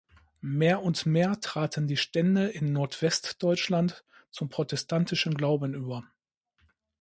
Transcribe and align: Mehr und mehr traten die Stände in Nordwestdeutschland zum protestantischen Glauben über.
Mehr 0.41 0.81
und 0.81 1.05
mehr 1.05 1.39
traten 1.41 1.85
die 1.87 1.95
Stände 1.95 2.47
in 2.47 2.73
Nordwestdeutschland 2.73 4.03
zum 4.31 4.49
protestantischen 4.49 5.35
Glauben 5.35 5.75
über. 5.75 6.03